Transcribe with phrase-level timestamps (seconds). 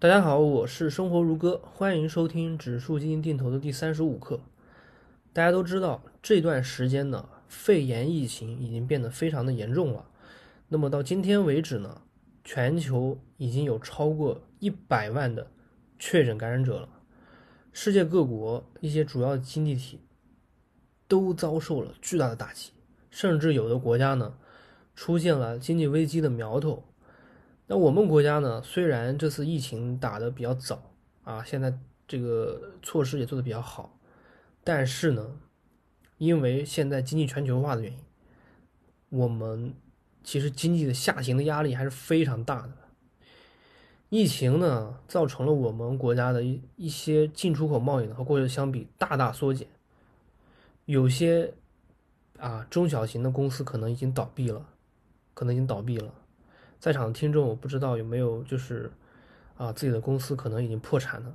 [0.00, 4.40] 大家好，我是生活如歌，欢迎收听指数基金定投的第三十五课。
[5.34, 10.06] 大家都知道，这段时间呢，肺炎疫情已经变得非常的严重了。
[10.68, 12.00] 那么到今天为止呢，
[12.42, 15.46] 全球已经有超过一百万的
[15.98, 16.88] 确诊感染者了。
[17.70, 20.00] 世界各国一些主要经济体
[21.06, 22.70] 都遭受了巨大的打击，
[23.10, 24.32] 甚至有的国家呢，
[24.94, 26.84] 出现了经济危机的苗头。
[27.72, 28.60] 那我们国家呢？
[28.64, 30.90] 虽然这次疫情打得比较早
[31.22, 31.72] 啊，现在
[32.08, 33.96] 这个措施也做得比较好，
[34.64, 35.38] 但是呢，
[36.18, 37.98] 因为现在经济全球化的原因，
[39.10, 39.72] 我们
[40.24, 42.72] 其实经济的下行的压力还是非常大的。
[44.08, 49.68] 疫情呢，造成了我们国家的一一些进出口贸易呢和过去相比大大缩减，
[50.86, 51.54] 有些
[52.36, 54.66] 啊中小型的公司可能已经倒闭了，
[55.34, 56.12] 可能已经倒闭了。
[56.80, 58.90] 在场的听众，我不知道有没有就是
[59.58, 61.34] 啊，自己的公司可能已经破产了，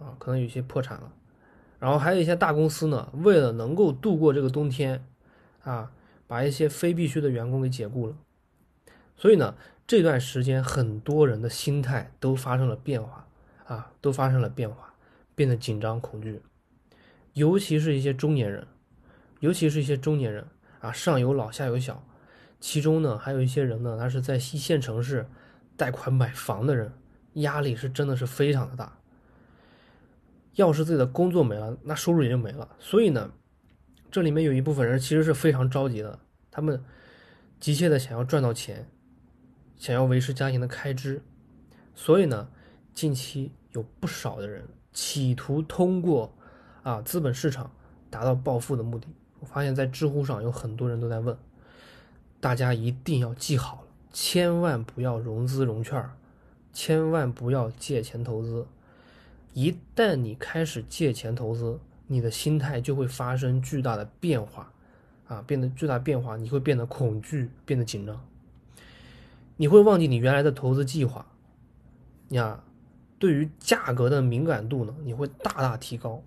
[0.00, 1.12] 啊，可能有些破产了。
[1.78, 5.06] 然后还有一些大公司呢，为了能够度过这个冬天，
[5.62, 5.92] 啊，
[6.26, 8.16] 把一些非必须的员工给解雇了。
[9.16, 9.54] 所以呢，
[9.86, 13.26] 这段时间很多人的心态都发生了变化，
[13.66, 14.92] 啊，都发生了变化，
[15.36, 16.42] 变得紧张恐惧。
[17.34, 18.66] 尤其是一些中年人，
[19.38, 20.44] 尤其是一些中年人
[20.80, 22.02] 啊，上有老下有小。
[22.64, 25.28] 其中呢，还有一些人呢，他是在一线城市
[25.76, 26.90] 贷款买房的人，
[27.34, 28.90] 压力是真的是非常的大。
[30.54, 32.66] 要是自己的工作没了，那收入也就没了。
[32.78, 33.30] 所以呢，
[34.10, 36.18] 这里面有一部分人其实是非常着急的，
[36.50, 36.82] 他们
[37.60, 38.88] 急切的想要赚到钱，
[39.76, 41.20] 想要维持家庭的开支。
[41.94, 42.48] 所以呢，
[42.94, 46.34] 近期有不少的人企图通过
[46.82, 47.70] 啊资本市场
[48.08, 49.06] 达到暴富的目的。
[49.40, 51.36] 我发现，在知乎上有很多人都在问。
[52.44, 56.10] 大家一定要记好了，千万不要融资融券
[56.74, 58.66] 千万不要借钱投资。
[59.54, 64.70] 一旦你开始借钱投资，你的心态就会发生巨大的变化，
[65.26, 68.22] 啊，变得巨大变化，你会变得恐惧，变得紧张，
[69.56, 71.24] 你会忘记你原来的投资计划，
[72.28, 72.62] 呀，
[73.18, 76.22] 对于价格的敏感度呢，你会大大提高。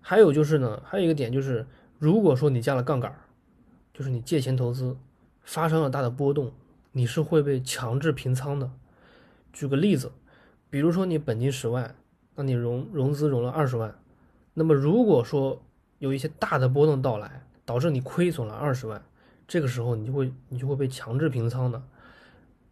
[0.00, 1.66] 还有就是呢，还有一个点就是，
[1.98, 3.14] 如果说你加了杠杆
[3.98, 4.96] 就是你借钱投资
[5.42, 6.52] 发生了大的波动，
[6.92, 8.70] 你是会被强制平仓的。
[9.52, 10.12] 举个例子，
[10.70, 11.96] 比如说你本金十万，
[12.36, 13.92] 那你融融资融了二十万，
[14.54, 15.60] 那么如果说
[15.98, 19.04] 有一些大的波动到来，导致你亏损了二十万，
[19.48, 21.82] 这个时候你就会你就会被强制平仓的，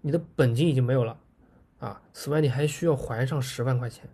[0.00, 1.18] 你的本金已经没有了
[1.80, 2.00] 啊。
[2.14, 4.08] 此外，你还需要还上十万块钱。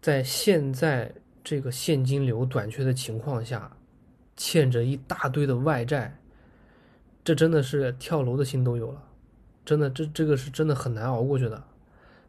[0.00, 1.12] 在现在
[1.44, 3.76] 这个现金流短缺的情况下。
[4.36, 6.18] 欠着一大堆的外债，
[7.24, 9.02] 这真的是跳楼的心都有了，
[9.64, 11.64] 真的，这这个是真的很难熬过去的，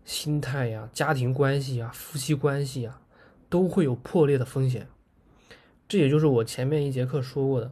[0.05, 3.01] 心态呀、家庭关系呀、夫妻关系呀，
[3.49, 4.87] 都会有破裂的风险。
[5.87, 7.71] 这也就是我前面一节课说过的，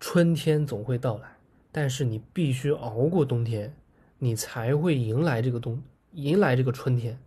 [0.00, 1.36] 春天总会到来，
[1.70, 3.76] 但是你必须熬过冬天，
[4.18, 7.18] 你才会迎来这个冬，迎来这个春天。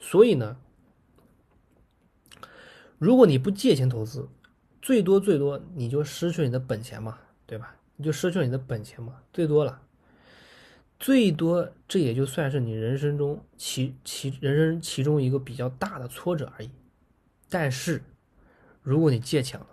[0.00, 0.56] 所以呢，
[2.98, 4.28] 如果你不借钱投资，
[4.84, 7.74] 最多最多你就失去你的本钱嘛，对吧？
[7.96, 9.80] 你就失去你的本钱嘛，最多了，
[10.98, 16.70] 最多这也就算是你人生中其其人生其中一个比较大的挫折而已。
[17.48, 18.02] 但是，
[18.82, 19.66] 如果你借钱了，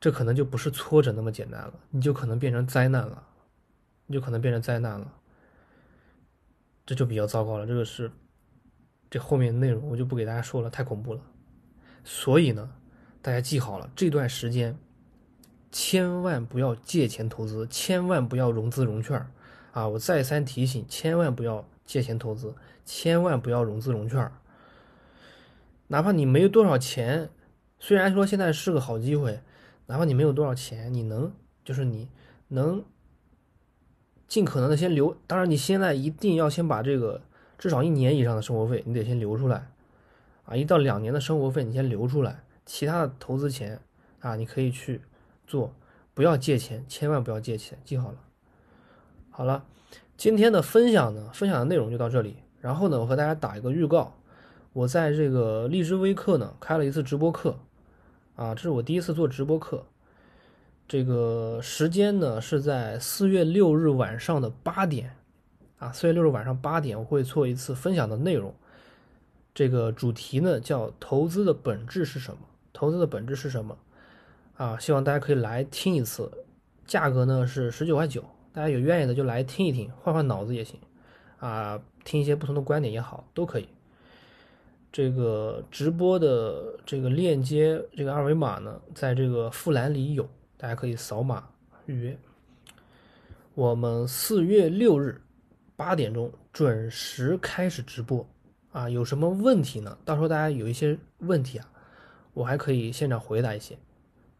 [0.00, 3.22] 这可能就不是挫折那么简单了，你就可能变成灾难了，
[4.06, 5.12] 你就可能变成灾难了，
[6.86, 7.66] 这就比较糟糕了。
[7.66, 8.10] 这个是
[9.10, 11.20] 这后面内容我就不给大家说了，太恐怖了。
[12.04, 12.72] 所以呢。
[13.26, 14.78] 大家记好了，这段时间
[15.72, 19.20] 千万不要借钱投资，千万不要融资融券
[19.72, 19.88] 啊！
[19.88, 22.54] 我再三提醒，千万不要借钱投资，
[22.84, 24.30] 千万不要融资融券
[25.88, 27.28] 哪怕你没有多少钱，
[27.80, 29.40] 虽然说现在是个好机会，
[29.86, 31.32] 哪怕你没有多少钱，你能
[31.64, 32.08] 就是你
[32.46, 32.84] 能
[34.28, 35.16] 尽可能的先留。
[35.26, 37.20] 当然，你现在一定要先把这个
[37.58, 39.66] 至少一年以上的生活费，你得先留出来
[40.44, 40.54] 啊！
[40.54, 42.44] 一到两年的生活费，你先留出来。
[42.66, 43.80] 其他的投资钱
[44.20, 45.00] 啊，你可以去
[45.46, 45.72] 做，
[46.12, 48.18] 不要借钱，千万不要借钱，记好了。
[49.30, 49.64] 好了，
[50.16, 52.36] 今天的分享呢，分享的内容就到这里。
[52.60, 54.18] 然后呢，我和大家打一个预告，
[54.72, 57.56] 我在这个荔枝微课呢开了一次直播课，
[58.34, 59.86] 啊，这是我第一次做直播课。
[60.88, 65.16] 这个时间呢是在四月六日晚上的八点，
[65.78, 68.54] 啊，四月六日晚上八点我会做一次分享的内容。
[69.54, 72.38] 这个主题呢叫投资的本质是什么？
[72.76, 73.74] 投资的本质是什么？
[74.58, 76.30] 啊，希望大家可以来听一次，
[76.86, 80.78] 价格呢是十九块九，大家有愿意的就来听一听，换换脑子也行。
[81.38, 83.66] 啊，听一些不同的观点也好，都可以。
[84.92, 90.28] 这个直播的这个链接，这个二维码呢，在这个附栏里有，
[90.58, 91.48] 大家可以扫码
[91.86, 92.18] 预约。
[93.54, 95.18] 我们四月六日
[95.76, 98.26] 八点钟准时开始直播
[98.72, 98.88] 啊！
[98.88, 99.96] 有什么问题呢？
[100.04, 101.66] 到时候大家有一些问题啊，
[102.36, 103.78] 我还可以现场回答一些，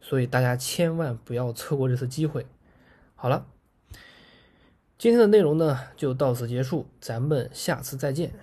[0.02, 2.46] 所以大家千万不要错过这次机会。
[3.14, 3.46] 好了，
[4.98, 8.34] 今天的内容呢就到此结束，咱们下次再见。